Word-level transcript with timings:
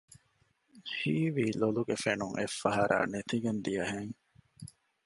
ހީވީ 0.95 1.45
ލޮލުގެ 1.59 1.95
ފެނުން 2.03 2.35
އެއްފަހަރާ 2.37 2.97
ނެތިގެން 3.13 3.61
ދިޔަހެން 3.65 4.15